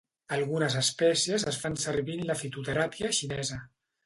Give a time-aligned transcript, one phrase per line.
[0.35, 3.63] Algunes espècies es fan servir en la fitoteràpia xinesa.